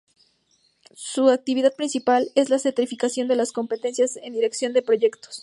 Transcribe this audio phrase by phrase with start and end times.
[0.95, 5.39] Su actividad principal es la certificación de las competencias en dirección de proyectos.